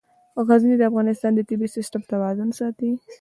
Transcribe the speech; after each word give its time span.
غزني 0.47 0.75
د 0.77 0.83
افغانستان 0.89 1.31
د 1.35 1.39
طبعي 1.49 1.69
سیسټم 1.75 2.01
توازن 2.13 2.49
ساتي. 2.59 2.91